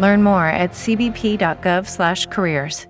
[0.00, 2.86] Learn more at cbp.gov/careers.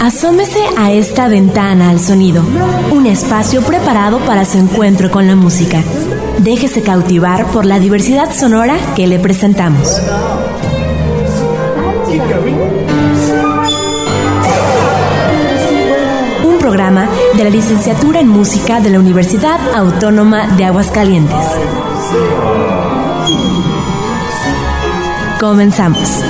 [0.00, 2.42] Asómese a esta ventana al sonido,
[2.90, 5.82] un espacio preparado para su encuentro con la música.
[6.38, 10.00] Déjese cautivar por la diversidad sonora que le presentamos
[16.68, 21.46] programa de la licenciatura en música de la Universidad Autónoma de Aguascalientes.
[25.38, 26.20] Comenzamos.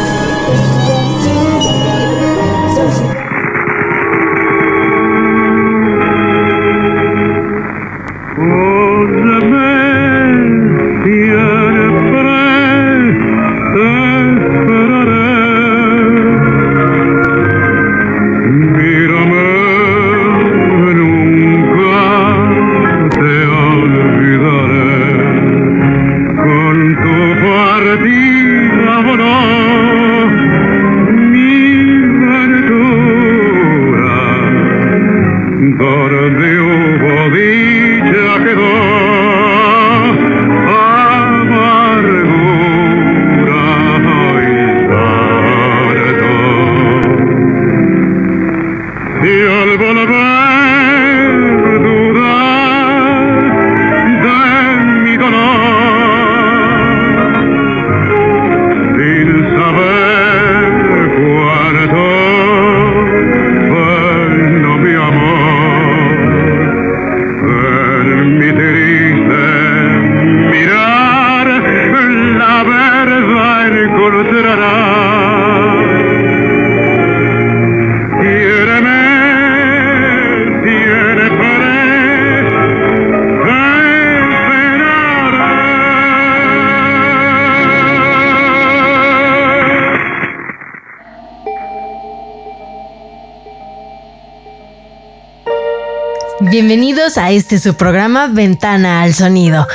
[97.19, 99.67] A este su programa Ventana al Sonido,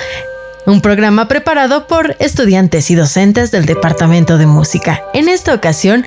[0.65, 5.01] un programa preparado por estudiantes y docentes del Departamento de Música.
[5.13, 6.05] En esta ocasión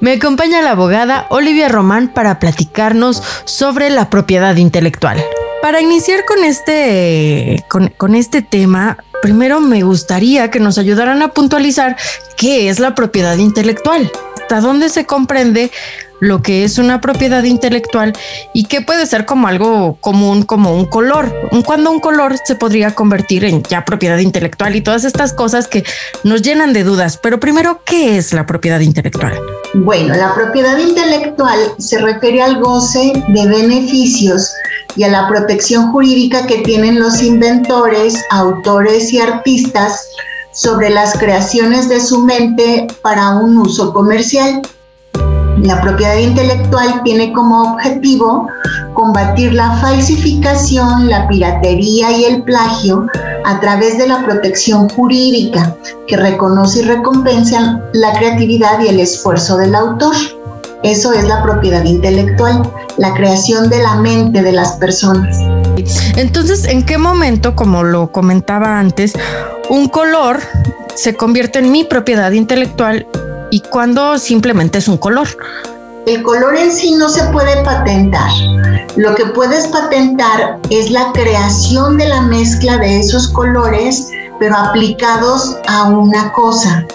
[0.00, 5.22] me acompaña la abogada Olivia Román para platicarnos sobre la propiedad intelectual.
[5.60, 11.28] Para iniciar con este, con, con este tema, primero me gustaría que nos ayudaran a
[11.28, 11.96] puntualizar
[12.36, 14.10] qué es la propiedad intelectual,
[14.40, 15.72] hasta dónde se comprende
[16.20, 18.12] lo que es una propiedad intelectual
[18.54, 21.34] y que puede ser como algo común, como un color.
[21.64, 25.84] Cuando un color se podría convertir en ya propiedad intelectual y todas estas cosas que
[26.24, 27.18] nos llenan de dudas.
[27.22, 29.34] Pero primero, ¿qué es la propiedad intelectual?
[29.74, 34.52] Bueno, la propiedad intelectual se refiere al goce de beneficios
[34.96, 40.08] y a la protección jurídica que tienen los inventores, autores y artistas
[40.52, 44.62] sobre las creaciones de su mente para un uso comercial.
[45.62, 48.48] La propiedad intelectual tiene como objetivo
[48.94, 53.06] combatir la falsificación, la piratería y el plagio
[53.44, 55.74] a través de la protección jurídica
[56.06, 60.14] que reconoce y recompensa la creatividad y el esfuerzo del autor.
[60.82, 65.38] Eso es la propiedad intelectual, la creación de la mente de las personas.
[66.16, 69.14] Entonces, ¿en qué momento, como lo comentaba antes,
[69.68, 70.38] un color
[70.94, 73.06] se convierte en mi propiedad intelectual
[73.50, 75.28] y cuando simplemente es un color.
[76.06, 78.30] El color en sí no se puede patentar.
[78.96, 84.08] Lo que puedes patentar es la creación de la mezcla de esos colores,
[84.38, 86.86] pero aplicados a una cosa,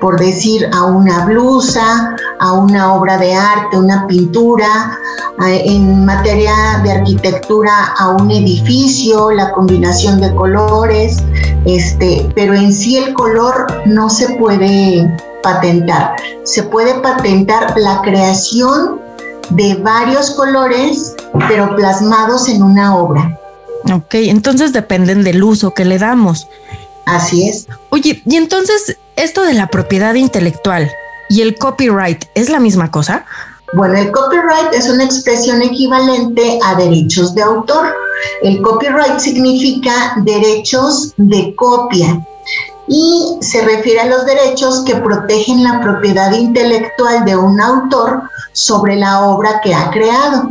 [0.00, 4.98] por decir a una blusa, a una obra de arte, una pintura,
[5.46, 11.22] en materia de arquitectura a un edificio, la combinación de colores,
[11.64, 15.10] este, pero en sí el color no se puede
[15.42, 16.16] patentar.
[16.44, 19.00] Se puede patentar la creación
[19.50, 21.14] de varios colores,
[21.48, 23.38] pero plasmados en una obra.
[23.92, 26.48] Ok, entonces dependen del uso que le damos.
[27.06, 27.66] Así es.
[27.90, 30.90] Oye, y entonces esto de la propiedad intelectual
[31.28, 33.24] y el copyright es la misma cosa?
[33.72, 37.94] Bueno, el copyright es una expresión equivalente a derechos de autor.
[38.42, 42.20] El copyright significa derechos de copia
[42.92, 48.22] y se refiere a los derechos que protegen la propiedad intelectual de un autor
[48.52, 50.48] sobre la obra que ha creado.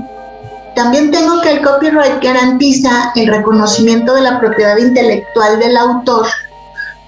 [0.73, 6.27] También tengo que el copyright garantiza el reconocimiento de la propiedad intelectual del autor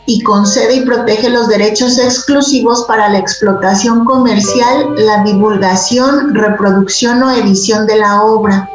[0.05, 7.31] y concede y protege los derechos exclusivos para la explotación comercial, la divulgación, reproducción o
[7.31, 8.69] edición de la obra.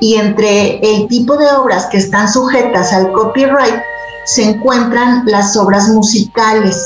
[0.00, 3.76] Y entre el tipo de obras que están sujetas al copyright
[4.26, 6.76] se encuentran las obras musicales,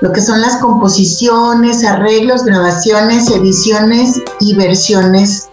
[0.00, 5.48] lo que son las composiciones, arreglos, grabaciones, ediciones y versiones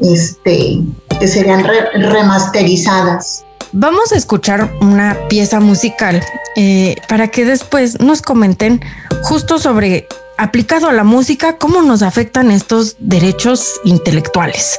[0.00, 0.80] este,
[1.18, 1.64] que serían
[1.94, 3.44] remasterizadas.
[3.72, 6.22] Vamos a escuchar una pieza musical
[6.56, 8.80] eh, para que después nos comenten
[9.22, 10.06] justo sobre,
[10.38, 14.78] aplicado a la música, cómo nos afectan estos derechos intelectuales.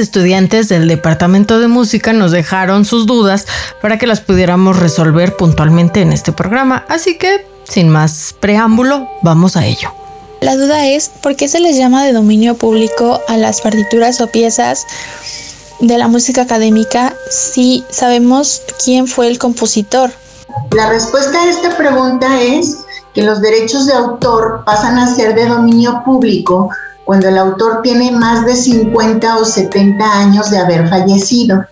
[0.00, 3.46] Estudiantes del Departamento de Música nos dejaron sus dudas
[3.80, 9.56] para que las pudiéramos resolver puntualmente en este programa, así que, sin más preámbulo, vamos
[9.56, 9.92] a ello.
[10.40, 14.26] La duda es, ¿por qué se les llama de dominio público a las partituras o
[14.26, 14.86] piezas
[15.80, 20.10] de la música académica si sabemos quién fue el compositor?
[20.72, 22.78] La respuesta a esta pregunta es
[23.14, 26.70] que los derechos de autor pasan a ser de dominio público
[27.10, 31.64] cuando el autor tiene más de 50 o 70 años de haber fallecido.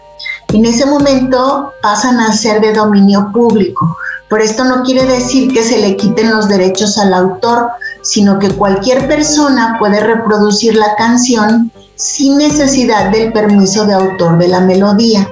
[0.48, 3.96] En ese momento pasan a ser de dominio público.
[4.28, 7.68] Pero esto no quiere decir que se le quiten los derechos al autor,
[8.02, 14.48] sino que cualquier persona puede reproducir la canción sin necesidad del permiso de autor de
[14.48, 15.28] la melodía.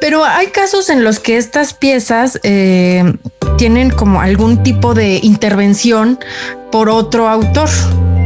[0.00, 3.18] Pero hay casos en los que estas piezas eh,
[3.58, 6.18] tienen como algún tipo de intervención
[6.72, 7.68] por otro autor.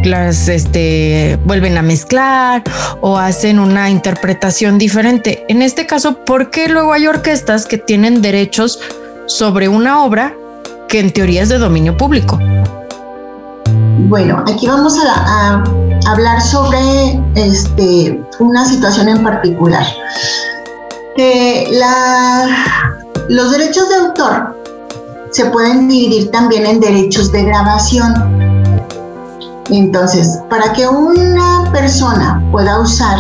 [0.04, 2.62] Las este, vuelven a mezclar
[3.00, 5.44] o hacen una interpretación diferente.
[5.48, 8.78] En este caso, ¿por qué luego hay orquestas que tienen derechos
[9.26, 10.34] sobre una obra
[10.88, 12.38] que en teoría es de dominio público?
[14.08, 15.64] Bueno, aquí vamos a,
[16.06, 16.78] hablar sobre
[17.34, 19.86] este, una situación en particular.
[23.28, 24.62] Los derechos de autor
[25.30, 28.14] se pueden dividir también en derechos de grabación.
[29.70, 33.18] Entonces, para que una persona pueda usar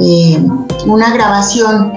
[0.00, 0.44] eh,
[0.86, 1.92] una grabación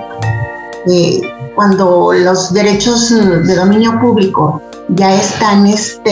[0.88, 1.22] eh,
[1.56, 6.12] cuando los derechos de dominio público ya están este,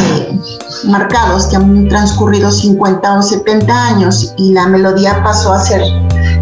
[0.85, 5.81] marcados, que han transcurrido 50 o 70 años y la melodía pasó a ser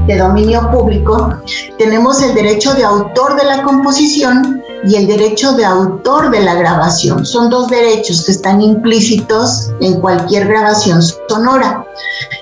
[0.08, 1.34] de dominio público,
[1.78, 6.56] tenemos el derecho de autor de la composición y el derecho de autor de la
[6.56, 7.26] grabación.
[7.26, 11.86] Son dos derechos que están implícitos en cualquier grabación sonora.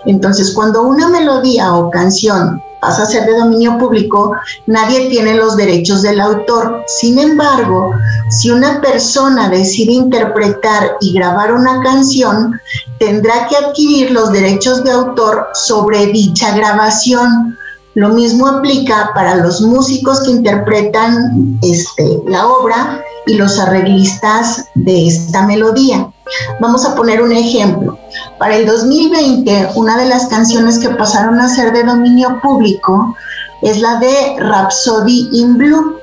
[0.06, 4.36] Entonces, cuando una melodía o canción pasa a ser de dominio público,
[4.68, 6.84] nadie tiene los derechos del autor.
[6.88, 7.92] Sin embargo,
[8.30, 12.60] si una persona decide interpretar y grabar una canción,
[13.00, 17.58] tendrá que adquirir los derechos de autor sobre dicha grabación.
[17.94, 25.08] Lo mismo aplica para los músicos que interpretan este, la obra y los arreglistas de
[25.08, 26.12] esta melodía.
[26.60, 27.98] Vamos a poner un ejemplo.
[28.40, 33.16] Para el 2020, una de las canciones que pasaron a ser de dominio público
[33.62, 36.00] es la de Rhapsody in Blue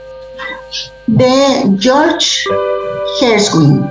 [1.07, 2.45] de George
[3.21, 3.85] Gershwin.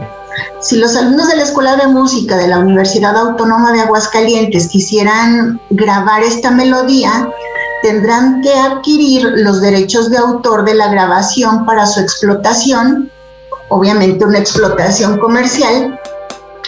[0.62, 5.60] Si los alumnos de la Escuela de Música de la Universidad Autónoma de Aguascalientes quisieran
[5.72, 7.30] grabar esta melodía,
[7.82, 13.12] tendrán que adquirir los derechos de autor de la grabación para su explotación,
[13.70, 16.00] obviamente una explotación comercial,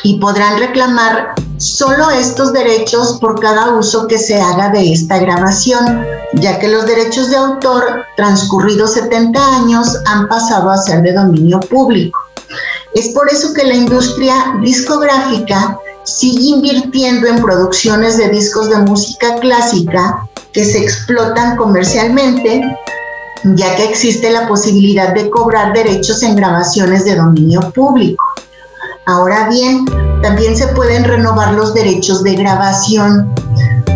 [0.03, 6.05] y podrán reclamar solo estos derechos por cada uso que se haga de esta grabación,
[6.33, 11.59] ya que los derechos de autor transcurridos 70 años han pasado a ser de dominio
[11.61, 12.19] público.
[12.93, 19.35] Es por eso que la industria discográfica sigue invirtiendo en producciones de discos de música
[19.39, 22.61] clásica que se explotan comercialmente,
[23.55, 28.32] ya que existe la posibilidad de cobrar derechos en grabaciones de dominio público.
[29.05, 29.85] Ahora bien,
[30.21, 33.33] también se pueden renovar los derechos de grabación,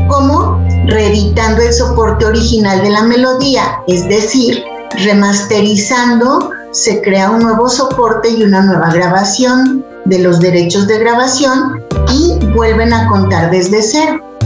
[0.09, 4.61] como reeditando el soporte original de la melodía, es decir,
[5.05, 11.81] remasterizando, se crea un nuevo soporte y una nueva grabación de los derechos de grabación
[12.11, 14.36] y vuelven a contar desde cero.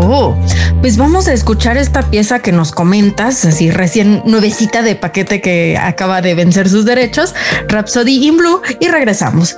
[0.00, 0.36] Oh,
[0.80, 5.76] pues vamos a escuchar esta pieza que nos comentas, así recién nuevecita de paquete que
[5.76, 7.34] acaba de vencer sus derechos,
[7.66, 9.56] Rhapsody in Blue, y regresamos.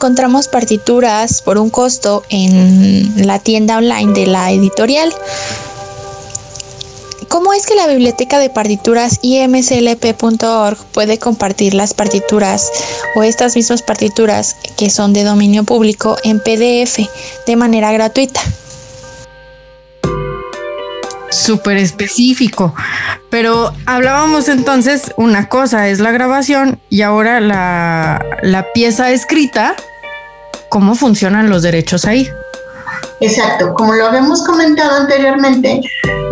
[0.00, 5.14] Encontramos partituras por un costo en la tienda online de la editorial.
[7.28, 12.72] ¿Cómo es que la biblioteca de partituras imslp.org puede compartir las partituras
[13.14, 17.06] o estas mismas partituras que son de dominio público en PDF
[17.46, 18.40] de manera gratuita?
[21.28, 22.74] Súper específico.
[23.28, 29.76] Pero hablábamos entonces, una cosa es la grabación y ahora la, la pieza escrita,
[30.70, 32.30] ¿cómo funcionan los derechos ahí?
[33.20, 35.82] Exacto, como lo habíamos comentado anteriormente,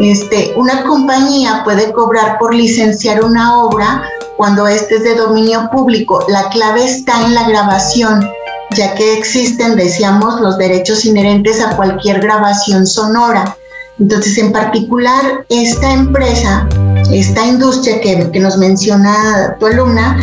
[0.00, 4.02] este, una compañía puede cobrar por licenciar una obra
[4.38, 6.24] cuando este es de dominio público.
[6.28, 8.26] La clave está en la grabación,
[8.70, 13.56] ya que existen, decíamos, los derechos inherentes a cualquier grabación sonora.
[13.98, 16.66] Entonces, en particular, esta empresa,
[17.12, 20.16] esta industria que, nos menciona tu alumna,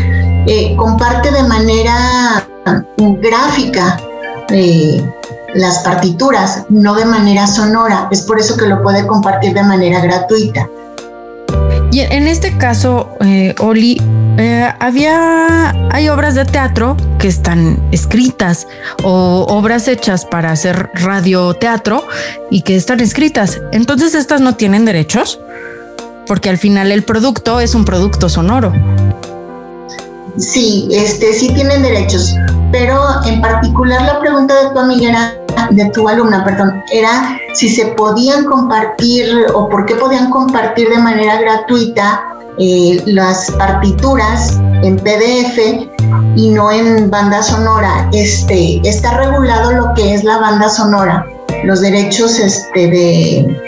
[0.47, 2.47] eh, comparte de manera
[2.97, 3.99] gráfica
[4.49, 5.03] eh,
[5.53, 8.07] las partituras, no de manera sonora.
[8.11, 10.67] Es por eso que lo puede compartir de manera gratuita.
[11.91, 14.01] Y en este caso, eh, Oli,
[14.37, 18.67] eh, había, hay obras de teatro que están escritas
[19.03, 22.03] o obras hechas para hacer radioteatro
[22.51, 23.61] y que están escritas.
[23.71, 25.39] Entonces, estas no tienen derechos
[26.27, 28.73] porque al final el producto es un producto sonoro.
[30.37, 32.35] Sí, este, sí tienen derechos,
[32.71, 35.33] pero en particular la pregunta de tu amiga
[35.71, 40.97] de tu alumna, perdón, era si se podían compartir o por qué podían compartir de
[40.97, 42.21] manera gratuita
[42.57, 45.87] eh, las partituras en PDF
[46.35, 48.09] y no en banda sonora.
[48.13, 51.25] Este, está regulado lo que es la banda sonora,
[51.63, 53.61] los derechos este, de,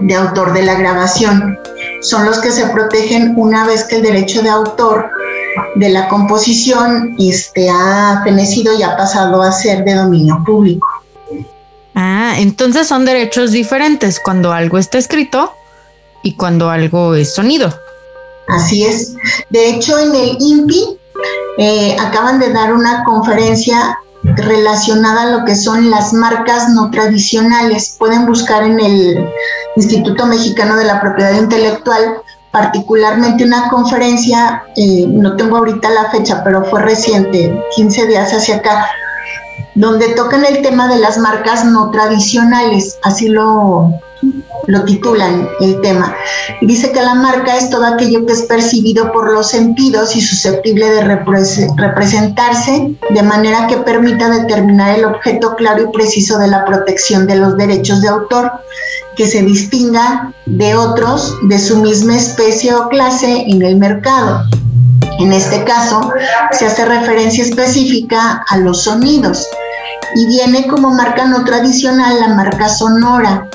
[0.00, 1.58] de autor de la grabación.
[2.02, 5.08] Son los que se protegen una vez que el derecho de autor
[5.74, 10.86] de la composición este, ha fenecido y ha pasado a ser de dominio público.
[11.94, 15.52] Ah, entonces son derechos diferentes cuando algo está escrito
[16.22, 17.72] y cuando algo es sonido.
[18.48, 19.14] Así es.
[19.50, 20.98] De hecho, en el INPI
[21.58, 27.96] eh, acaban de dar una conferencia relacionada a lo que son las marcas no tradicionales.
[27.98, 29.28] Pueden buscar en el
[29.76, 32.16] Instituto Mexicano de la Propiedad Intelectual
[32.52, 38.56] particularmente una conferencia, eh, no tengo ahorita la fecha, pero fue reciente, 15 días hacia
[38.56, 38.86] acá,
[39.74, 43.98] donde tocan el tema de las marcas no tradicionales, así lo,
[44.66, 46.14] lo titulan el tema.
[46.60, 50.88] Dice que la marca es todo aquello que es percibido por los sentidos y susceptible
[50.90, 51.02] de
[51.76, 57.36] representarse de manera que permita determinar el objeto claro y preciso de la protección de
[57.36, 58.52] los derechos de autor
[59.16, 64.44] que se distinga de otros de su misma especie o clase en el mercado.
[65.18, 66.10] En este caso,
[66.52, 69.46] se hace referencia específica a los sonidos
[70.14, 73.48] y viene como marca no tradicional la marca sonora.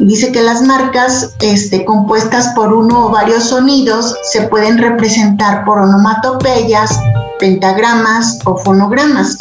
[0.00, 5.78] Dice que las marcas este, compuestas por uno o varios sonidos se pueden representar por
[5.78, 6.98] onomatopeyas,
[7.38, 9.36] pentagramas o fonogramas.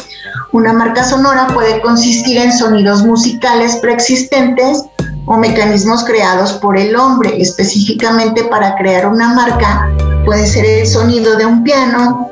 [0.51, 4.83] Una marca sonora puede consistir en sonidos musicales preexistentes
[5.25, 7.41] o mecanismos creados por el hombre.
[7.41, 9.89] Específicamente para crear una marca
[10.25, 12.29] puede ser el sonido de un piano,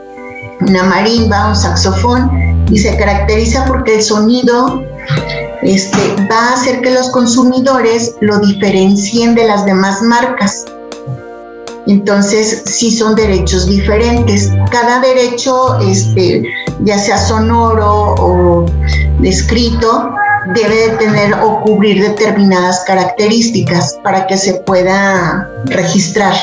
[0.60, 4.84] una marimba, un saxofón y se caracteriza porque el sonido
[5.62, 10.66] este, va a hacer que los consumidores lo diferencien de las demás marcas.
[11.88, 14.52] Entonces, sí son derechos diferentes.
[14.72, 16.44] Cada derecho, este,
[16.84, 18.66] ya sea sonoro o
[19.24, 20.12] escrito,
[20.54, 26.36] debe de tener o cubrir determinadas características para que se pueda registrar.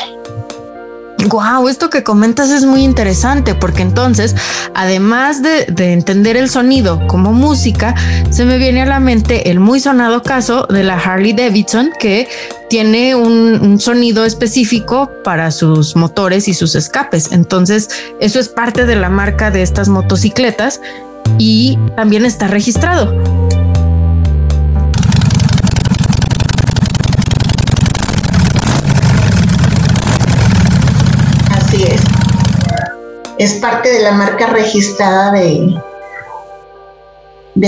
[1.29, 4.35] Wow, esto que comentas es muy interesante porque entonces,
[4.75, 7.95] además de, entender el sonido como música,
[8.29, 12.27] se me viene a la mente el muy sonado caso de la Harley Davidson que
[12.69, 17.31] tiene un, sonido específico para sus motores y sus escapes.
[17.31, 20.79] Entonces, eso es parte de la marca de estas motocicletas
[21.39, 23.64] y también está registrado.
[33.37, 35.81] Es parte de la marca registrada de,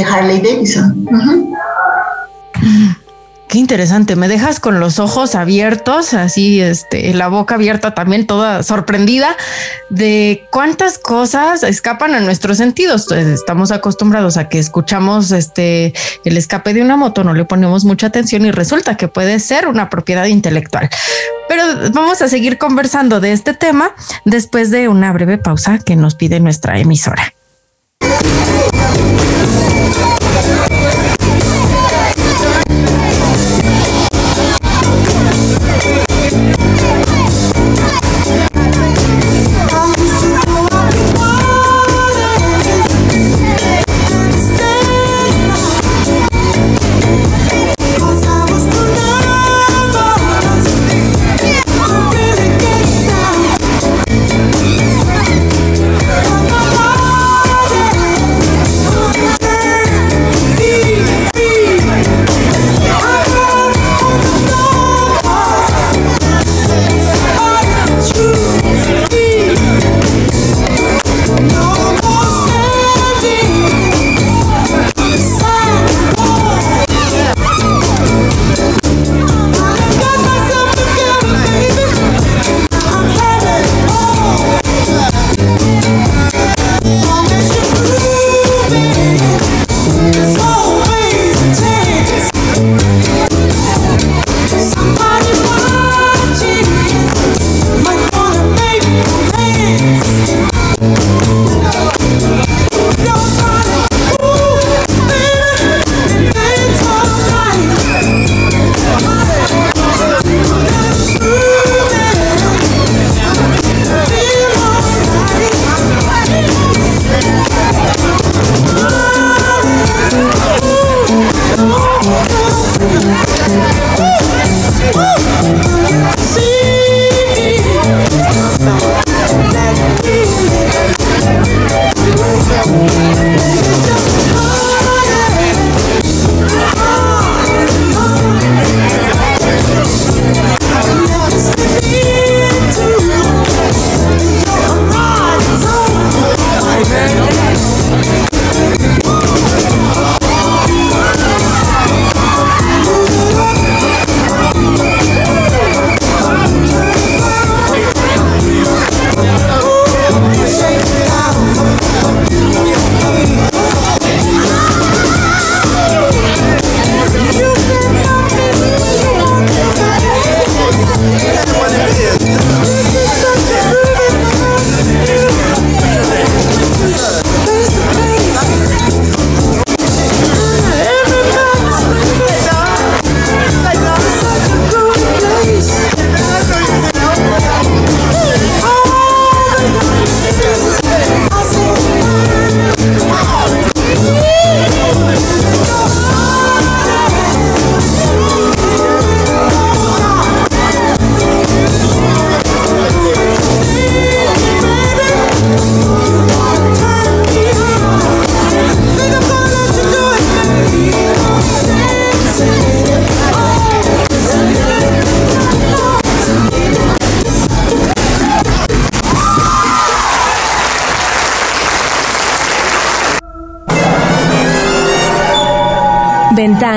[0.03, 1.07] Harley Davidson.
[3.47, 8.61] Qué interesante, me dejas con los ojos abiertos, así, este, la boca abierta también, toda
[8.61, 9.37] sorprendida
[9.89, 13.09] de cuántas cosas escapan a nuestros sentidos.
[13.09, 15.93] Estamos acostumbrados a que escuchamos este
[16.25, 19.69] el escape de una moto, no le ponemos mucha atención y resulta que puede ser
[19.69, 20.89] una propiedad intelectual.
[21.47, 26.15] Pero vamos a seguir conversando de este tema después de una breve pausa que nos
[26.15, 27.33] pide nuestra emisora.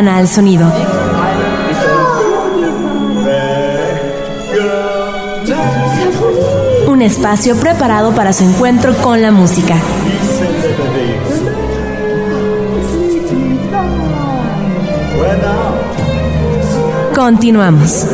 [0.01, 0.73] Ventana al sonido.
[6.89, 9.77] Un espacio preparado para su encuentro con la música.
[17.15, 18.07] Continuamos.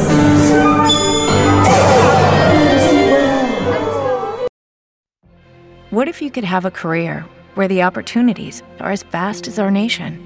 [5.91, 9.71] What if you could have a career where the opportunities are as vast as our
[9.71, 10.26] nation,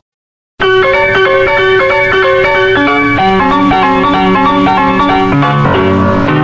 [0.61, 0.85] Thank
[6.35, 6.40] you.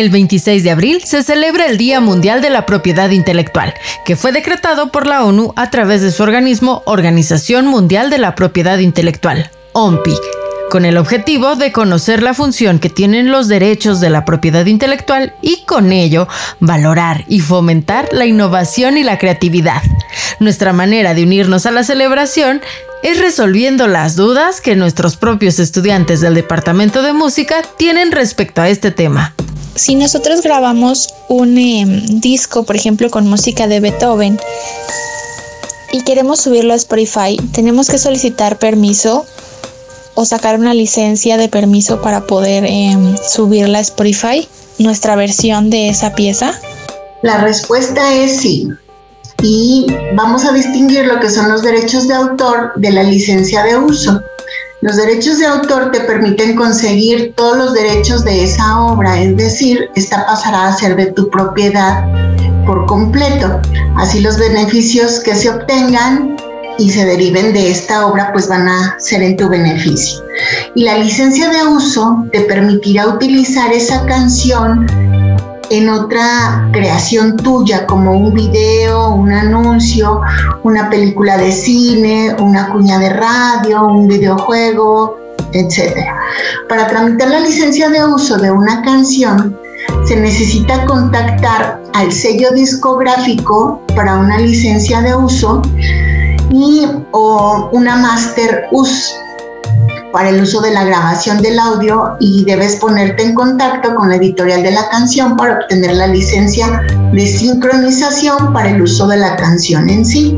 [0.00, 3.74] El 26 de abril se celebra el Día Mundial de la Propiedad Intelectual,
[4.06, 8.34] que fue decretado por la ONU a través de su organismo Organización Mundial de la
[8.34, 10.14] Propiedad Intelectual, OMPI,
[10.70, 15.34] con el objetivo de conocer la función que tienen los derechos de la propiedad intelectual
[15.42, 16.28] y con ello
[16.60, 19.82] valorar y fomentar la innovación y la creatividad.
[20.38, 22.62] Nuestra manera de unirnos a la celebración
[23.02, 28.70] es resolviendo las dudas que nuestros propios estudiantes del Departamento de Música tienen respecto a
[28.70, 29.34] este tema.
[29.74, 34.38] Si nosotros grabamos un em, disco, por ejemplo, con música de Beethoven,
[35.92, 39.26] y queremos subirlo a Spotify, tenemos que solicitar permiso
[40.14, 45.88] o sacar una licencia de permiso para poder em, subirla a Spotify, nuestra versión de
[45.88, 46.52] esa pieza?
[47.22, 48.68] La respuesta es sí.
[49.42, 53.76] Y vamos a distinguir lo que son los derechos de autor de la licencia de
[53.76, 54.20] uso.
[54.82, 59.90] Los derechos de autor te permiten conseguir todos los derechos de esa obra, es decir,
[59.94, 62.02] esta pasará a ser de tu propiedad
[62.64, 63.60] por completo.
[63.96, 66.34] Así los beneficios que se obtengan
[66.78, 70.18] y se deriven de esta obra, pues van a ser en tu beneficio.
[70.74, 74.86] Y la licencia de uso te permitirá utilizar esa canción
[75.70, 80.20] en otra creación tuya, como un video, un anuncio,
[80.64, 85.16] una película de cine, una cuña de radio, un videojuego,
[85.52, 85.96] etc.
[86.68, 89.56] Para tramitar la licencia de uso de una canción,
[90.06, 95.62] se necesita contactar al sello discográfico para una licencia de uso
[96.50, 99.14] y o una Master US
[100.12, 104.16] para el uso de la grabación del audio y debes ponerte en contacto con la
[104.16, 109.36] editorial de la canción para obtener la licencia de sincronización para el uso de la
[109.36, 110.36] canción en sí.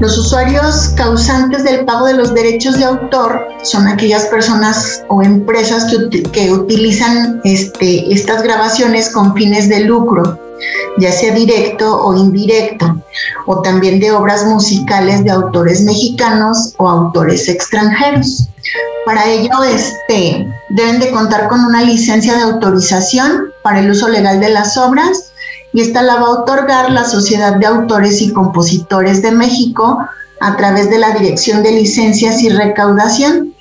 [0.00, 5.86] Los usuarios causantes del pago de los derechos de autor son aquellas personas o empresas
[6.32, 10.45] que, utilizan este, estas grabaciones con fines de lucro
[10.98, 13.02] ya sea directo o indirecto,
[13.46, 18.48] o también de obras musicales de autores mexicanos o autores extranjeros.
[19.04, 24.40] Para ello, este, deben de contar con una licencia de autorización para el uso legal
[24.40, 25.32] de las obras
[25.72, 29.98] y esta la va a otorgar la Sociedad de Autores y Compositores de México
[30.40, 33.54] a través de la Dirección de Licencias y Recaudación.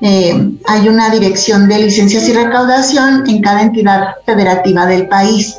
[0.00, 5.56] Eh, hay una dirección de licencias y recaudación en cada entidad federativa del país.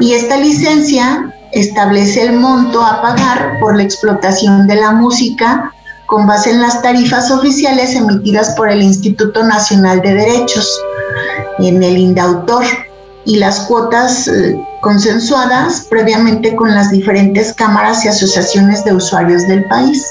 [0.00, 5.72] Y esta licencia establece el monto a pagar por la explotación de la música
[6.06, 10.80] con base en las tarifas oficiales emitidas por el Instituto Nacional de Derechos,
[11.58, 12.64] en el INDAUTOR,
[13.26, 19.64] y las cuotas eh, consensuadas previamente con las diferentes cámaras y asociaciones de usuarios del
[19.64, 20.02] país.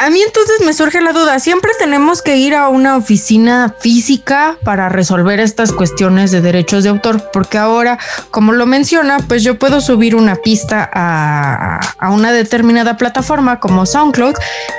[0.00, 4.56] A mí entonces me surge la duda, ¿siempre tenemos que ir a una oficina física
[4.62, 7.30] para resolver estas cuestiones de derechos de autor?
[7.32, 7.98] Porque ahora,
[8.30, 14.34] como lo menciona, pues yo puedo subir una pista a, una determinada plataforma como SoundCloud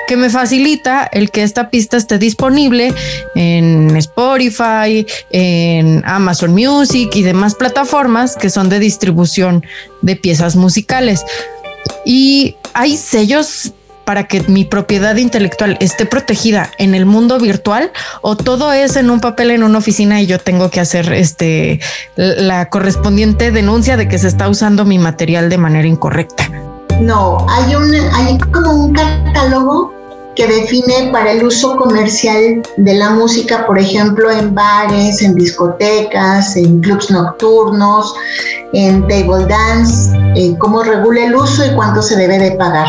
[0.08, 2.94] que me facilita el que esta pista esté disponible
[3.36, 9.66] en Spotify, en Amazon Music y demás plataformas que son de distribución
[10.02, 11.26] de piezas musicales.
[12.06, 13.74] Y hay sellos
[14.10, 17.92] para que mi propiedad intelectual esté protegida en el mundo virtual
[18.22, 21.80] o todo es en un papel en una oficina y yo tengo que hacer este
[22.16, 26.50] la correspondiente denuncia de que se está usando mi material de manera incorrecta.
[27.00, 29.99] No, hay un hay como un catálogo
[30.40, 36.56] que define para el uso comercial de la música, por ejemplo, en bares, en discotecas,
[36.56, 38.14] en clubs nocturnos,
[38.72, 40.18] en table dance,
[40.58, 42.88] cómo regula el uso y cuánto se debe de pagar.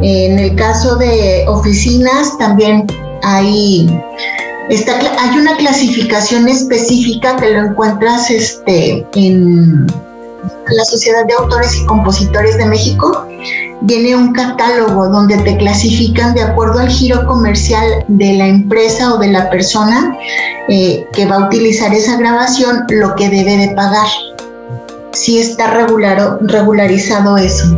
[0.00, 2.86] En el caso de oficinas también
[3.22, 3.86] hay,
[4.70, 9.86] hay una clasificación específica que lo encuentras este, en
[10.70, 13.27] la Sociedad de Autores y Compositores de México
[13.82, 19.18] viene un catálogo donde te clasifican de acuerdo al giro comercial de la empresa o
[19.18, 20.16] de la persona
[20.68, 24.06] eh, que va a utilizar esa grabación lo que debe de pagar.
[25.12, 27.76] Si está regular, regularizado eso.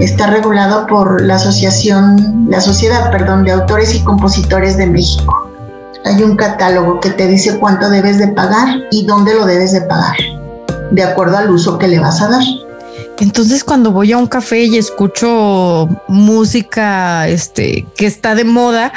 [0.00, 5.50] Está regulado por la asociación, la sociedad, perdón, de autores y compositores de México.
[6.04, 9.80] Hay un catálogo que te dice cuánto debes de pagar y dónde lo debes de
[9.82, 10.16] pagar,
[10.92, 12.42] de acuerdo al uso que le vas a dar.
[13.20, 18.92] Entonces, cuando voy a un café y escucho música este, que está de moda,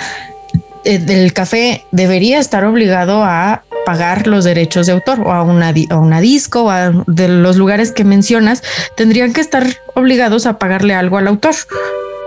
[0.84, 5.74] el eh, café debería estar obligado a pagar los derechos de autor o a una,
[5.90, 8.62] a una disco o a de los lugares que mencionas,
[8.96, 11.56] tendrían que estar obligados a pagarle algo al autor.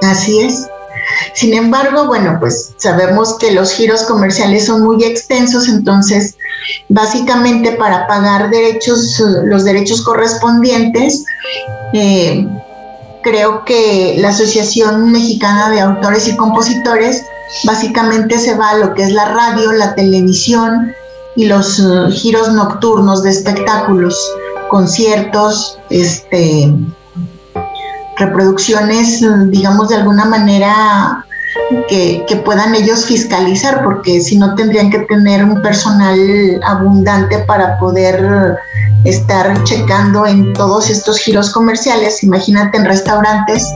[0.03, 0.67] Así es.
[1.35, 6.37] Sin embargo, bueno, pues sabemos que los giros comerciales son muy extensos, entonces
[6.89, 11.25] Básicamente para pagar derechos, los derechos correspondientes,
[11.93, 12.47] eh,
[13.23, 17.23] creo que la Asociación Mexicana de Autores y Compositores
[17.65, 20.93] básicamente se va a lo que es la radio, la televisión
[21.37, 24.17] y los uh, giros nocturnos de espectáculos,
[24.71, 26.73] conciertos, este,
[28.17, 31.25] reproducciones, digamos, de alguna manera
[31.89, 36.19] que, que, puedan ellos fiscalizar, porque si no tendrían que tener un personal
[36.65, 38.59] abundante para poder
[39.05, 42.23] estar checando en todos estos giros comerciales.
[42.23, 43.67] Imagínate en restaurantes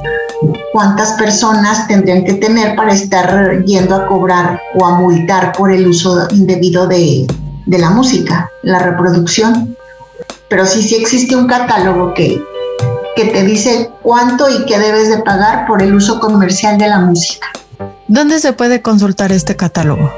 [0.73, 5.87] cuántas personas tendrían que tener para estar yendo a cobrar o a multar por el
[5.87, 7.27] uso indebido de,
[7.67, 9.77] de la música, la reproducción.
[10.49, 12.43] Pero sí, sí existe un catálogo que,
[13.19, 17.01] que te dice cuánto y qué debes de pagar por el uso comercial de la
[17.01, 17.49] música.
[18.07, 20.13] ¿Dónde se puede consultar este catálogo?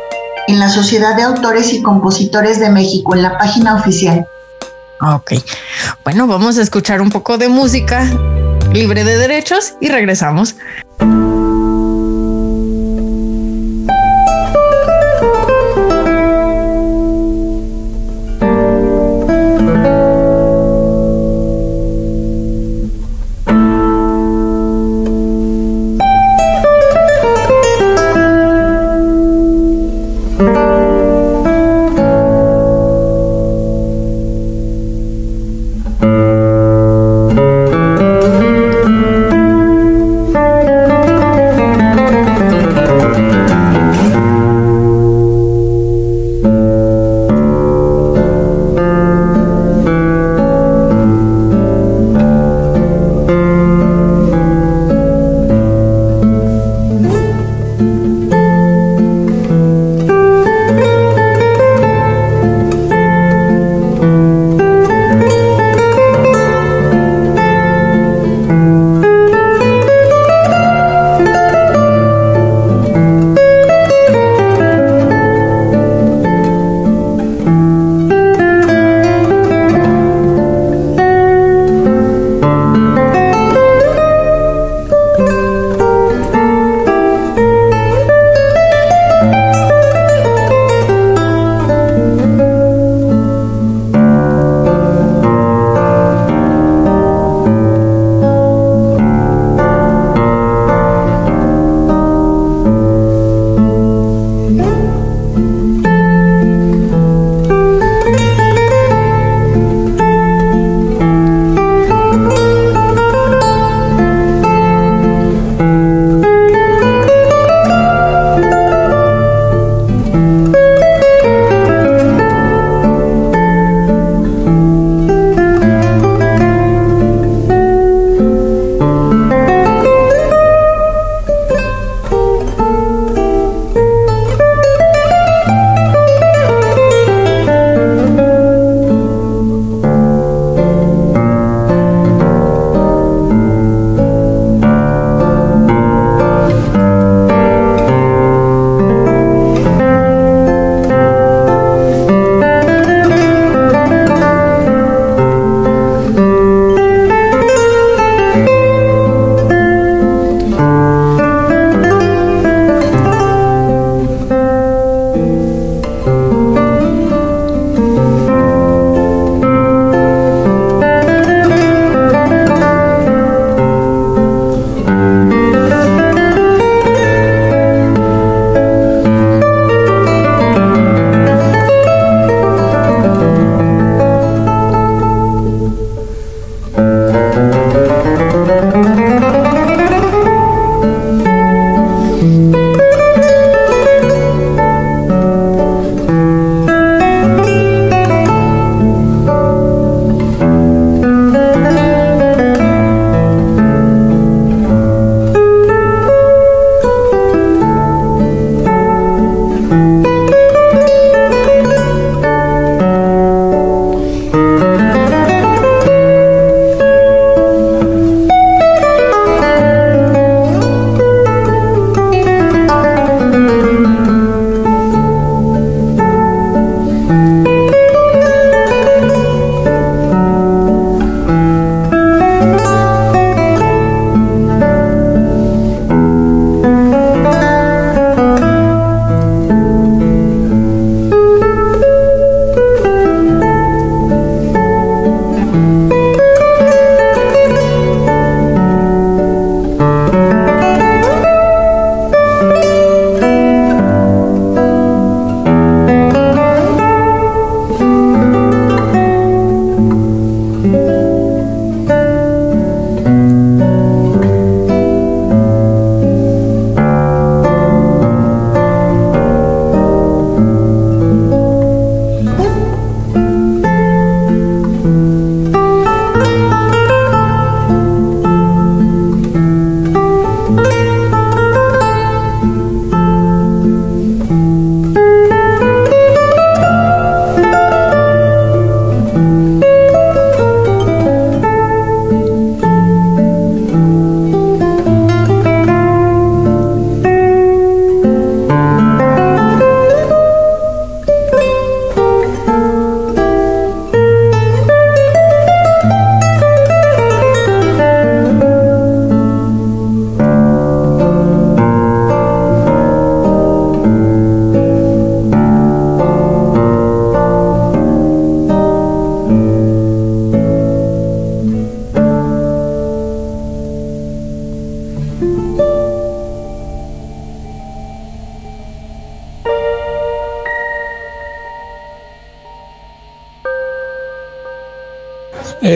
[0.48, 4.26] En la Sociedad de Autores y Compositores de México, en la página oficial.
[5.00, 5.32] Ok.
[6.04, 8.04] Bueno, vamos a escuchar un poco de música
[8.70, 10.56] libre de derechos y regresamos.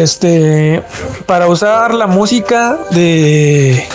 [0.04, 0.82] Este,
[1.24, 3.88] para usar la música de,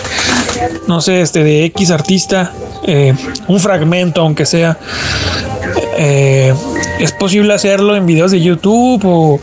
[0.88, 2.52] no sé, este, de X artista,
[2.84, 3.14] eh,
[3.46, 4.76] un fragmento, aunque sea,
[5.96, 6.52] eh,
[6.98, 9.40] ¿es posible hacerlo en videos de YouTube o,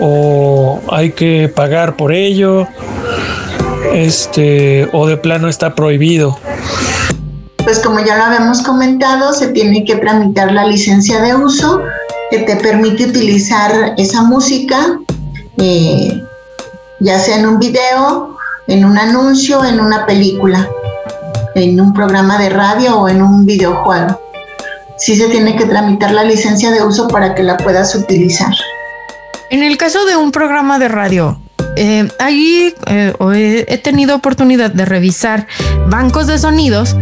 [0.00, 2.66] o hay que pagar por ello?
[3.92, 6.36] Este, o de plano está prohibido.
[7.58, 11.82] Pues como ya lo habíamos comentado, se tiene que tramitar la licencia de uso
[12.32, 14.98] que te permite utilizar esa música,
[15.58, 16.22] eh,
[17.00, 18.36] ya sea en un video,
[18.66, 20.68] en un anuncio, en una película,
[21.54, 24.20] en un programa de radio o en un videojuego.
[24.96, 28.54] Sí se tiene que tramitar la licencia de uso para que la puedas utilizar.
[29.50, 31.38] En el caso de un programa de radio,
[31.76, 35.46] eh, ahí eh, he tenido oportunidad de revisar
[35.88, 36.96] bancos de sonidos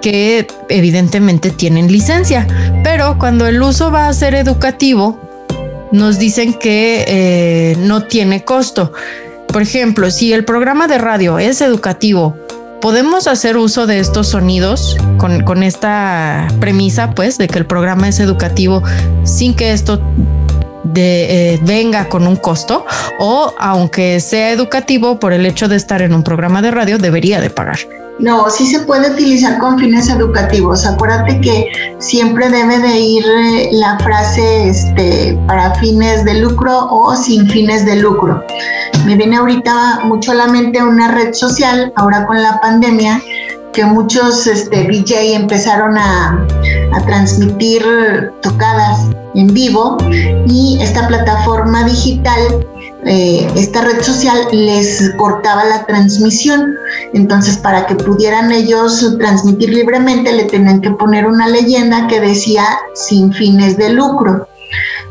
[0.00, 2.46] que evidentemente tienen licencia,
[2.82, 5.18] pero cuando el uso va a ser educativo,
[5.94, 8.92] nos dicen que eh, no tiene costo.
[9.46, 12.36] Por ejemplo, si el programa de radio es educativo,
[12.80, 18.08] podemos hacer uso de estos sonidos con, con esta premisa, pues, de que el programa
[18.08, 18.82] es educativo
[19.22, 20.02] sin que esto
[20.96, 22.84] eh, venga con un costo
[23.18, 27.40] o aunque sea educativo por el hecho de estar en un programa de radio debería
[27.40, 27.78] de pagar.
[28.20, 30.86] No, sí se puede utilizar con fines educativos.
[30.86, 37.14] Acuérdate que siempre debe de ir eh, la frase este, para fines de lucro o
[37.16, 38.44] sin fines de lucro.
[39.04, 43.20] Me viene ahorita mucho a la mente una red social, ahora con la pandemia,
[43.72, 46.46] que muchos este, DJ empezaron a,
[46.92, 47.84] a transmitir
[48.40, 49.98] tocadas en vivo
[50.46, 52.64] y esta plataforma digital
[53.06, 56.74] eh, esta red social les cortaba la transmisión.
[57.12, 62.64] Entonces, para que pudieran ellos transmitir libremente, le tenían que poner una leyenda que decía
[62.94, 64.48] sin fines de lucro.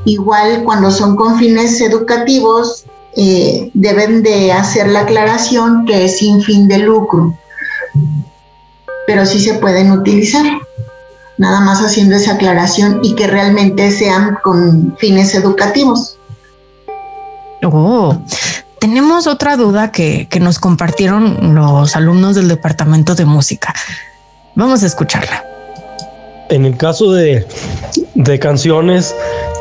[0.05, 2.85] Igual cuando son con fines educativos,
[3.15, 7.37] eh, deben de hacer la aclaración que es sin fin de lucro.
[9.05, 10.45] Pero sí se pueden utilizar
[11.37, 16.17] nada más haciendo esa aclaración y que realmente sean con fines educativos.
[17.71, 18.21] Oh,
[18.79, 23.73] tenemos otra duda que, que nos compartieron los alumnos del departamento de música.
[24.55, 25.52] Vamos a escucharla.
[26.53, 27.43] En el caso de,
[28.13, 29.15] de canciones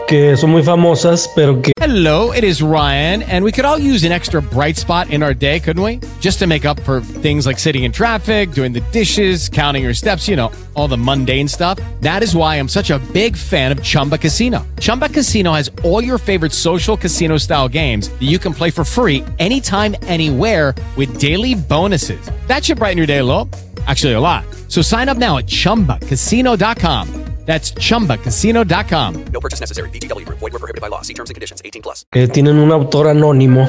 [0.07, 1.72] que son muy famosas, pero que...
[1.80, 5.32] Hello, it is Ryan, and we could all use an extra bright spot in our
[5.32, 6.01] day, couldn't we?
[6.20, 9.95] Just to make up for things like sitting in traffic, doing the dishes, counting your
[9.95, 11.78] steps, you know, all the mundane stuff.
[12.03, 14.62] That is why I'm such a big fan of Chumba Casino.
[14.78, 18.84] Chumba Casino has all your favorite social casino style games that you can play for
[18.84, 22.20] free anytime, anywhere with daily bonuses.
[22.49, 23.49] That should brighten your day a little.
[23.87, 24.45] Actually, a lot.
[24.68, 27.09] So sign up now at chumbacasino.com.
[27.45, 29.24] That's chumbacasino.com.
[29.33, 29.91] No purchase necessary.
[29.91, 30.24] BGW.
[30.28, 31.03] Void were prohibited by law.
[31.03, 32.07] See terms and conditions 18 plus.
[32.12, 33.68] que tienen un autor anónimo.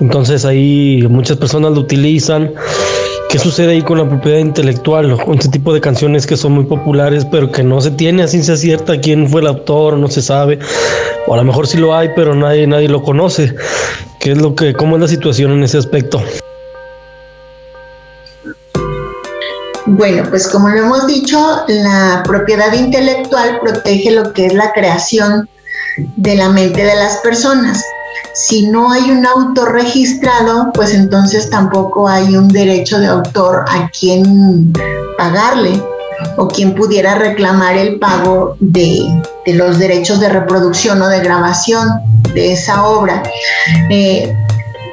[0.00, 2.52] Entonces ahí muchas personas lo utilizan.
[3.30, 5.16] ¿Qué sucede ahí con la propiedad intelectual?
[5.22, 8.28] Con este tipo de canciones que son muy populares, pero que no se tiene a
[8.28, 10.58] ciencia cierta quién fue el autor, no se sabe.
[11.26, 13.54] O a lo mejor sí lo hay, pero nadie, nadie lo conoce.
[14.20, 16.22] ¿Qué es lo que, cómo es la situación en ese aspecto?
[19.90, 25.48] Bueno, pues como lo hemos dicho, la propiedad intelectual protege lo que es la creación
[26.16, 27.82] de la mente de las personas.
[28.34, 33.90] Si no hay un autor registrado, pues entonces tampoco hay un derecho de autor a
[33.98, 34.74] quien
[35.16, 35.82] pagarle
[36.36, 41.88] o quien pudiera reclamar el pago de, los derechos de reproducción o de grabación
[42.34, 43.22] de esa obra.
[43.88, 44.36] Eh,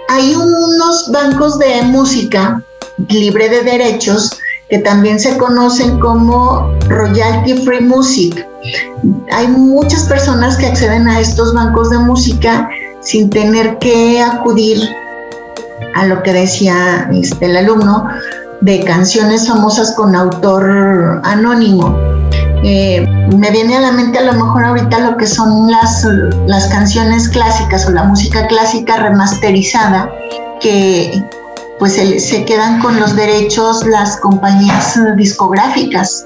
[0.08, 2.64] hay unos bancos de música
[3.10, 4.40] libre de derechos
[4.70, 8.46] que también se conocen como Royalty Free Music.
[9.32, 12.70] Hay muchas personas que acceden a estos bancos de música
[13.02, 14.80] sin tener que acudir
[15.94, 18.08] a lo que decía este, el alumno
[18.62, 21.96] de canciones famosas con autor anónimo.
[22.64, 23.08] Eh,
[23.38, 26.04] me viene a la mente a lo mejor ahorita lo que son las,
[26.48, 30.10] las canciones clásicas o la música clásica remasterizada
[30.60, 31.24] que,
[31.80, 36.26] pues se, se, quedan con los derechos las compañías discográficas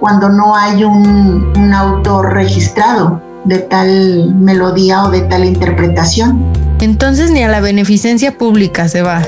[0.00, 6.52] cuando no hay un, un, autor registrado de tal melodía o de tal interpretación.
[6.80, 9.22] Entonces ni a la beneficencia pública se va.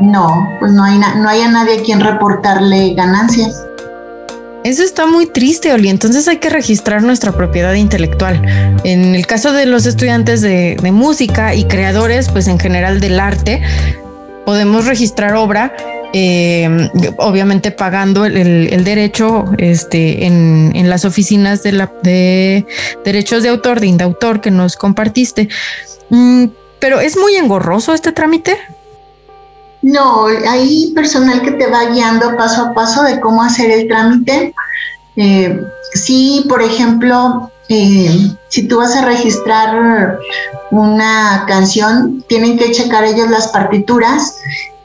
[0.00, 3.64] No, pues no hay, no hay a nadie a quien reportarle ganancias.
[4.64, 5.88] Eso está muy triste, Oli.
[5.88, 8.40] Entonces hay que registrar nuestra propiedad intelectual.
[8.84, 13.18] En el caso de los estudiantes de, de música y creadores, pues en general del
[13.18, 13.62] arte,
[14.44, 15.74] podemos registrar obra,
[16.12, 22.66] eh, obviamente pagando el, derecho este, en, en, las oficinas de, la, de
[23.04, 25.48] derechos de autor, de indautor que nos compartiste.
[26.10, 26.46] Mm,
[26.80, 28.58] pero ¿es muy engorroso este trámite?
[29.82, 34.54] No, hay personal que te va guiando paso a paso de cómo hacer el trámite.
[35.16, 35.60] Eh,
[35.94, 40.18] sí, por ejemplo, eh, si tú vas a registrar
[40.70, 44.36] una canción, tienen que checar ellos las partituras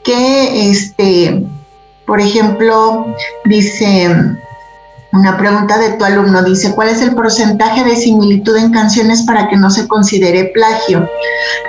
[0.04, 1.44] que, este,
[2.06, 3.06] por ejemplo,
[3.44, 4.08] dice
[5.12, 9.48] una pregunta de tu alumno, dice, ¿cuál es el porcentaje de similitud en canciones para
[9.48, 11.08] que no se considere plagio?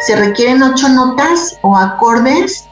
[0.06, 2.66] Se requieren ocho notas o acordes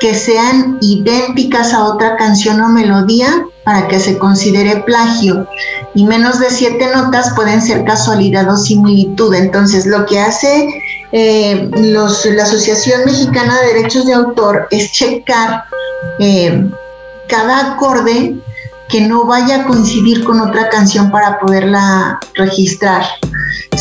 [0.00, 5.48] que sean idénticas a otra canción o melodía para que se considere plagio
[5.92, 9.34] y menos de siete notas pueden ser casualidad o similitud.
[9.34, 10.68] Entonces lo que hace
[11.10, 12.04] eh, la
[12.44, 15.64] Asociación Mexicana de Derechos de Autor es checar
[16.20, 16.64] eh,
[17.28, 18.36] cada acorde
[18.88, 23.02] que no vaya a coincidir con otra canción para poderla registrar.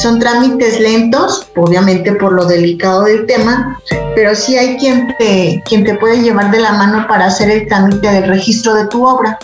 [0.02, 3.80] Son trámites lentos, obviamente por lo delicado del tema,
[4.16, 7.68] pero sí hay quien te, quien te puede llevar de la mano para hacer el
[7.68, 9.38] trámite del registro de tu obra.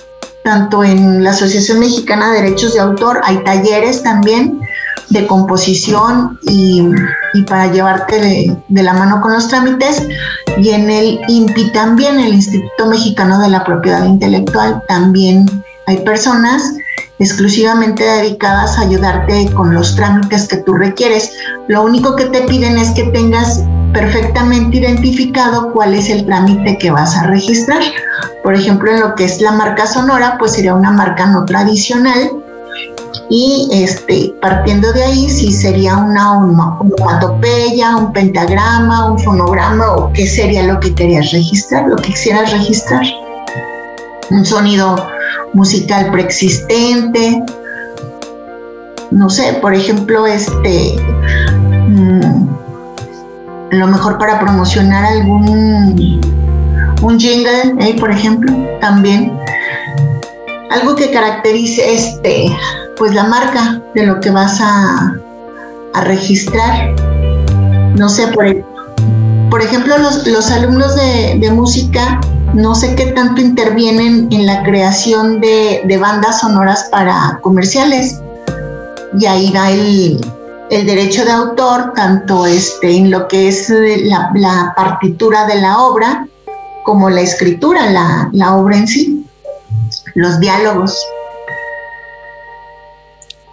[0.44, 4.60] Tanto en la Asociación Mexicana de Derechos de Autor hay talleres también
[5.10, 6.84] de composición y,
[7.48, 10.08] para llevarte de, de, la mano con los trámites.
[10.58, 15.46] Y en el INPI también, el Instituto Mexicano de la Propiedad Intelectual, también
[15.86, 16.64] hay personas
[17.22, 21.32] exclusivamente dedicadas a ayudarte con los trámites que tú requieres.
[21.68, 23.64] Lo único que te piden es que tengas
[23.94, 27.82] perfectamente identificado cuál es el trámite que vas a registrar.
[28.44, 32.32] Por ejemplo, en lo que es la marca sonora, pues sería una marca no tradicional.
[33.30, 40.28] Y este, partiendo de ahí, sí sería una onomatopeya, un pentagrama, un fonograma o qué
[40.28, 43.06] sería lo que querías registrar, lo que quisieras registrar.
[44.32, 44.96] Un sonido
[45.54, 47.42] musical preexistente.
[49.12, 50.96] No sé, por ejemplo, este,
[51.88, 52.48] mm,
[53.72, 56.22] lo mejor para promocionar algún
[57.02, 57.96] un jingle, ¿eh?
[58.00, 59.38] por ejemplo, también.
[60.70, 62.56] Algo que caracterice este,
[62.98, 65.18] pues la marca de lo que vas a,
[66.04, 66.96] registrar.
[67.96, 68.46] No sé, por,
[69.50, 72.20] por ejemplo, los, los alumnos de, música
[72.54, 78.22] no sé qué tanto intervienen en la creación de, bandas sonoras para comerciales.
[79.20, 80.22] Y ahí va el,
[80.70, 86.28] derecho de autor, tanto este, en lo que es la, partitura de la obra,
[86.84, 89.26] como la escritura, la, la obra en sí,
[90.16, 90.98] los diálogos.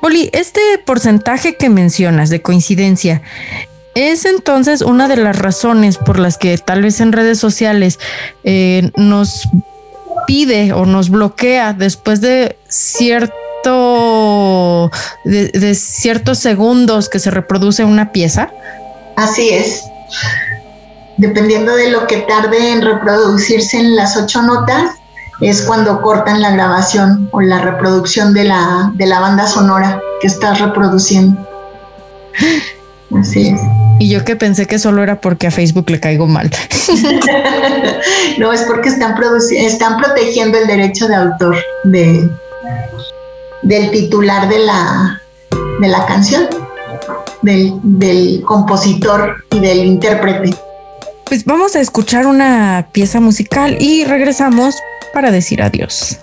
[0.01, 3.23] Oli, este porcentaje que mencionas de coincidencia,
[3.95, 7.99] es entonces una de las razones por las que tal vez en redes sociales
[8.45, 9.49] eh, nos
[10.27, 13.33] pide o nos bloquea después de cierto
[15.25, 18.51] de, ciertos segundos que se reproduce una pieza.
[19.17, 19.83] Así es.
[21.19, 24.99] Dependiendo de lo que tarde en reproducirse en las ocho notas,
[25.41, 30.27] es cuando cortan la grabación o la reproducción de la, de la banda sonora que
[30.27, 31.39] estás reproduciendo.
[33.17, 33.61] Así es.
[34.01, 36.51] Y yo que pensé que solo era porque a Facebook le caigo mal.
[38.39, 39.17] no, es porque están,
[39.57, 42.31] están protegiendo el derecho de autor de,
[43.63, 45.21] del titular de la,
[45.81, 46.47] de la canción,
[47.43, 50.68] del, del compositor y del intérprete.
[51.29, 54.77] Pues vamos a escuchar una pieza musical y regresamos
[55.13, 56.19] para decir adiós.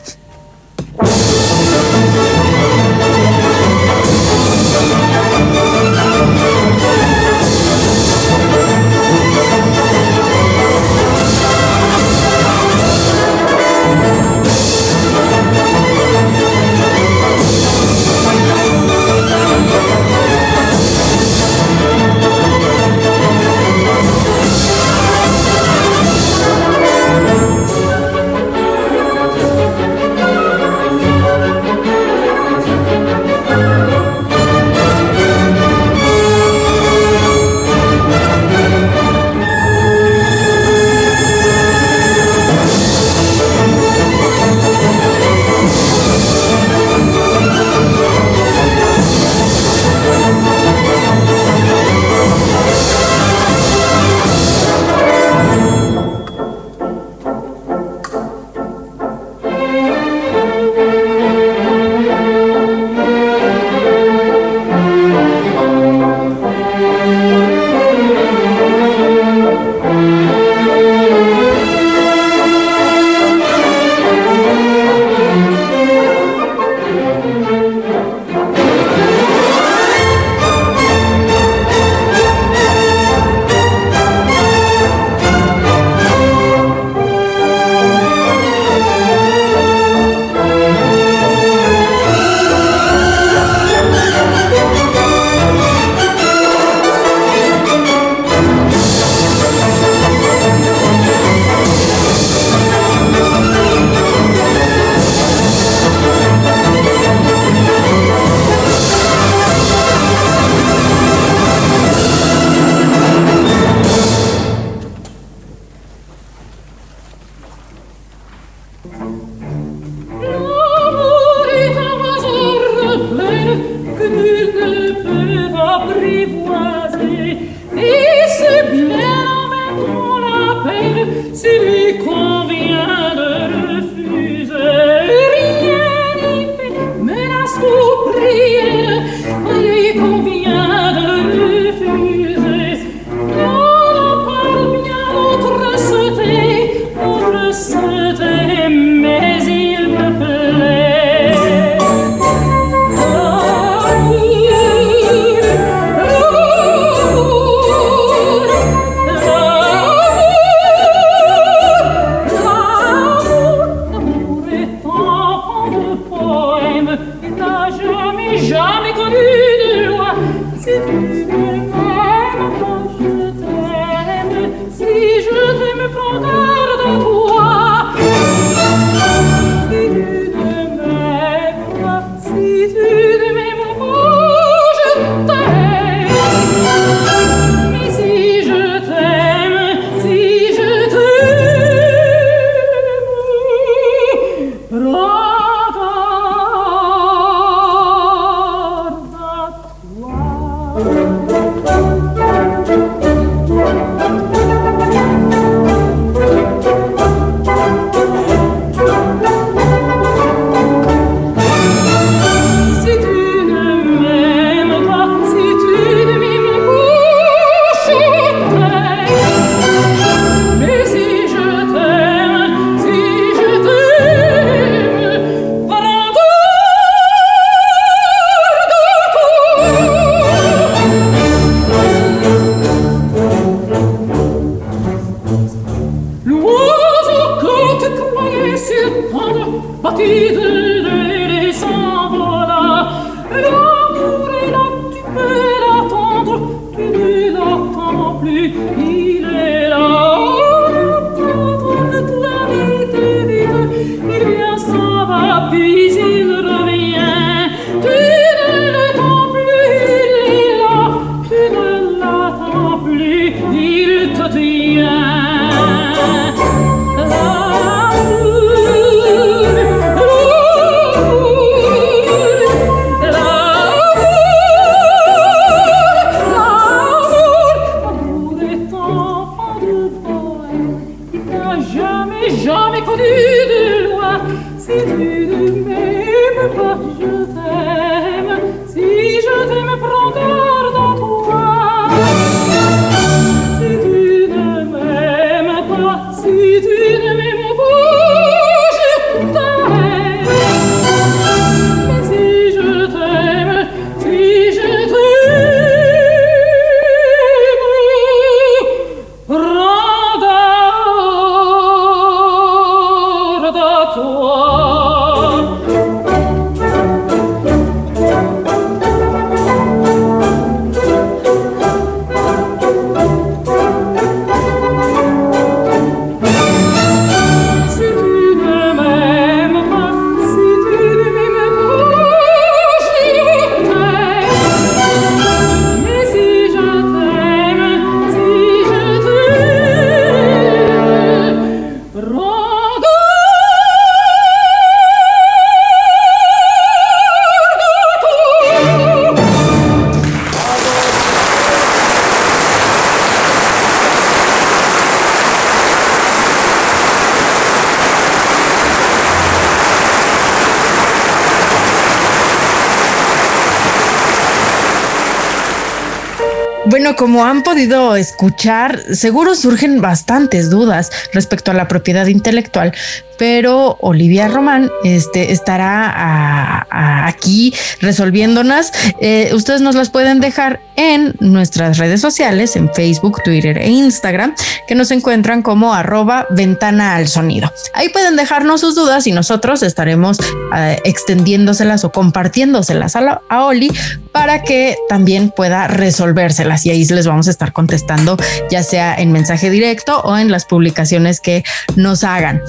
[367.16, 372.74] Como han podido escuchar, seguro surgen bastantes dudas respecto a la propiedad intelectual,
[373.18, 376.68] pero Olivia Román este, estará
[377.08, 378.74] aquí resolviéndonos.
[379.00, 384.36] Eh, ustedes nos las pueden dejar en nuestras redes sociales, en Facebook, Twitter e Instagram,
[384.68, 387.50] que nos encuentran como arroba ventana al sonido.
[387.74, 390.18] Ahí pueden dejarnos sus dudas y nosotros estaremos
[390.54, 393.72] eh, extendiéndoselas o compartiéndoselas a, a Oli
[394.16, 398.16] para que también pueda resolvérselas y ahí les vamos a estar contestando
[398.50, 401.44] ya sea en mensaje directo o en las publicaciones que
[401.76, 402.42] nos hagan.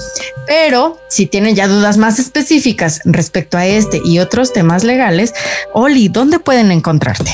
[0.46, 5.34] Pero si tienen ya dudas más específicas respecto a este y otros temas legales,
[5.72, 7.32] Oli, ¿dónde pueden encontrarte?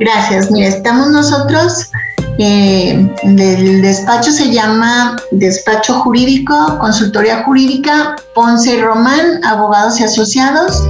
[0.00, 0.50] Gracias.
[0.50, 1.90] Mira, estamos nosotros
[2.38, 10.82] Eh, el despacho se llama Despacho Jurídico, Consultoría Jurídica, Ponce y Román, Abogados y Asociados.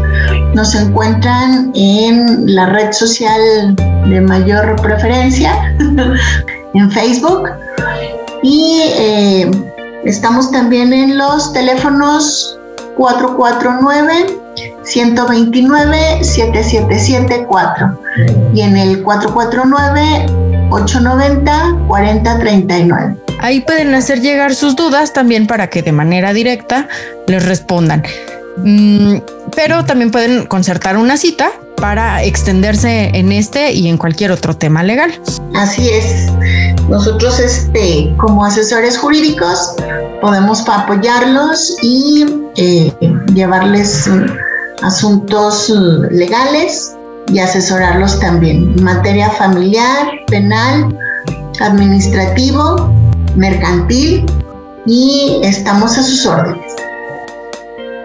[0.55, 3.77] Nos encuentran en la red social
[4.09, 5.77] de mayor preferencia,
[6.75, 7.51] en Facebook.
[8.43, 9.51] Y eh,
[10.05, 12.59] estamos también en los teléfonos
[12.97, 14.41] 449
[14.85, 17.99] 129 7774
[18.55, 23.17] y en el 449 890 4039.
[23.41, 26.89] Ahí pueden hacer llegar sus dudas también para que de manera directa
[27.27, 28.03] les respondan.
[28.57, 29.17] Mm,
[29.55, 34.83] pero también pueden concertar una cita para extenderse en este y en cualquier otro tema
[34.83, 35.13] legal.
[35.55, 36.31] Así es.
[36.89, 39.75] Nosotros, este, como asesores jurídicos,
[40.21, 42.25] podemos apoyarlos y
[42.57, 42.93] eh,
[43.35, 44.09] llevarles
[44.83, 45.71] asuntos
[46.11, 46.95] legales
[47.33, 50.97] y asesorarlos también materia familiar, penal,
[51.61, 52.93] administrativo,
[53.37, 54.27] mercantil
[54.87, 56.75] y estamos a sus órdenes.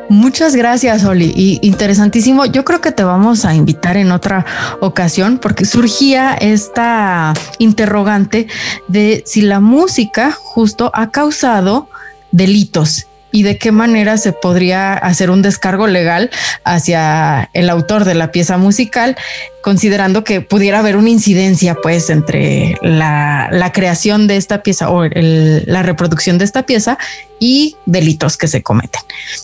[0.09, 1.32] Muchas gracias, Oli.
[1.36, 2.45] Y interesantísimo.
[2.45, 4.43] Yo creo que te vamos a invitar en otra
[4.82, 8.47] ocasión porque surgía esta interrogante
[8.88, 11.89] de si la música justo ha causado
[12.32, 16.30] delitos y de qué manera se podría hacer un descargo legal
[16.63, 19.15] hacia el autor de la pieza musical,
[19.61, 25.84] considerando que pudiera haber una incidencia pues entre la, creación de esta pieza o la
[25.84, 26.97] reproducción de esta pieza
[27.39, 29.01] y delitos que se cometen.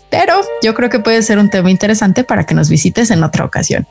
[0.09, 3.45] Pero yo creo que puede ser un tema interesante para que nos visites en otra
[3.45, 3.86] ocasión.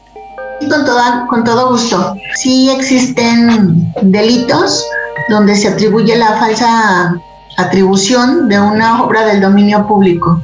[0.61, 2.17] Con, con todo gusto.
[2.35, 4.85] Sí existen delitos
[5.29, 7.17] donde se atribuye la falsa
[7.57, 10.43] atribución de una obra del dominio público.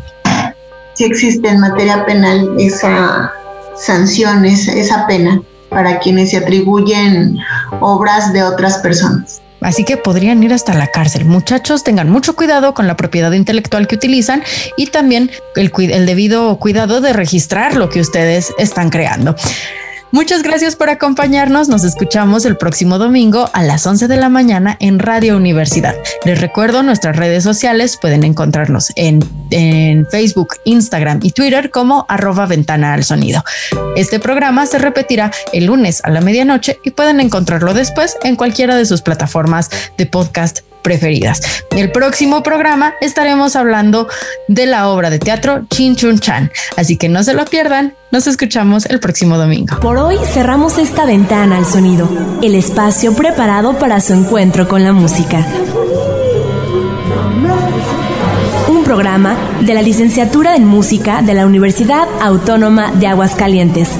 [0.95, 3.33] Si existe en materia penal esa
[3.77, 7.39] sanción, esa pena para quienes se atribuyen
[7.81, 9.41] obras de otras personas.
[9.61, 11.27] Así que podrían ir hasta la cárcel.
[11.27, 14.43] Muchachos, tengan mucho cuidado con la propiedad intelectual que utilizan
[14.77, 19.37] y también el, el debido cuidado de registrar lo que ustedes están creando.
[20.13, 21.69] Muchas gracias por acompañarnos.
[21.69, 25.95] Nos escuchamos el próximo domingo a las 11 de la mañana en Radio Universidad.
[26.25, 27.97] Les recuerdo nuestras redes sociales.
[27.97, 29.21] Pueden encontrarnos en,
[30.11, 33.45] Facebook, Instagram y Twitter como arroba ventana al sonido.
[33.97, 38.77] Este programa se repetirá el lunes a la medianoche y pueden encontrarlo después en cualquiera
[38.77, 41.41] de sus plataformas de podcast preferidas.
[41.71, 44.09] En el próximo programa estaremos hablando
[44.49, 47.95] de la obra de teatro Chin Chun Chan, así que no se lo pierdan.
[48.11, 49.79] Nos escuchamos el próximo domingo.
[49.81, 52.09] Por hoy cerramos esta ventana al sonido,
[52.43, 55.47] el espacio preparado para su encuentro con la música.
[58.69, 63.91] Un programa de la licenciatura en música de la Universidad Autónoma de Aguascalientes.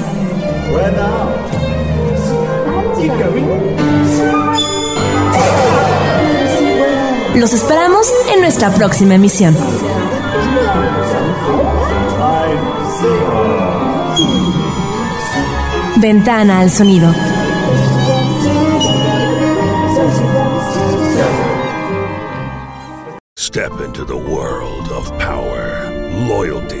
[7.35, 9.55] Los esperamos en nuestra próxima emisión.
[15.97, 17.13] Ventana al sonido.
[23.37, 25.89] Step into the world of power,
[26.27, 26.80] loyalty,